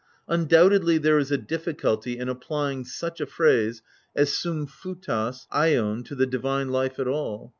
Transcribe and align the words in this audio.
Undoubtedly 0.27 0.97
there 0.97 1.19
is 1.19 1.29
a 1.29 1.37
difficulty 1.37 2.17
in 2.17 2.27
applying 2.27 2.83
such 2.83 3.21
a 3.21 3.25
phrase 3.27 3.83
as 4.15 4.29
<rvfi<l>vTos 4.31 4.67
atcov 5.47 6.05
to 6.05 6.15
the 6.15 6.25
divine 6.25 6.69
life 6.69 6.97
at 6.97 7.07
all. 7.07 7.49